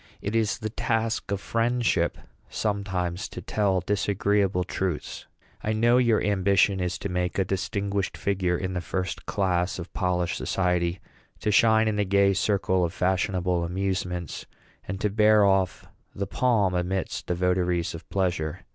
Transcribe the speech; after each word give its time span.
It 0.19 0.35
is 0.35 0.57
the 0.57 0.71
task 0.71 1.29
of 1.29 1.39
friendship, 1.39 2.17
sometimes, 2.49 3.29
to 3.29 3.39
tell 3.39 3.81
disagreeable 3.81 4.63
truths. 4.63 5.27
I 5.63 5.73
know 5.73 5.99
your 5.99 6.19
ambition 6.23 6.79
is 6.79 6.97
to 6.97 7.07
make 7.09 7.37
a 7.37 7.45
distinguished 7.45 8.17
figure 8.17 8.57
in 8.57 8.73
the 8.73 8.81
first 8.81 9.27
class 9.27 9.77
of 9.77 9.93
polished 9.93 10.37
society, 10.37 10.99
to 11.41 11.51
shine 11.51 11.87
in 11.87 11.97
the 11.97 12.03
gay 12.03 12.33
circle 12.33 12.83
of 12.83 12.93
fashionable 12.93 13.63
amusements, 13.63 14.47
and 14.87 14.99
to 15.01 15.09
bear 15.11 15.45
off 15.45 15.85
the 16.15 16.25
palm 16.25 16.73
amidst 16.73 17.27
the 17.27 17.35
votaries 17.35 17.93
of 17.93 18.09
pleasure. 18.09 18.61